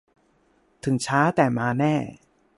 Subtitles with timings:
[0.83, 1.95] ถึงช้าแต่มาแน่